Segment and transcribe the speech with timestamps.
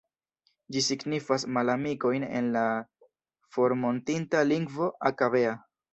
[0.75, 2.63] Ĝi signifas "malamikojn" en la
[3.59, 5.55] formortinta lingvo Aka-Bea.